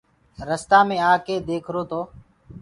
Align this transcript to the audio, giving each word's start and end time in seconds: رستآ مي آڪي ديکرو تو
رستآ 0.47 0.79
مي 0.87 0.97
آڪي 1.13 1.35
ديکرو 1.47 1.83
تو 1.89 2.01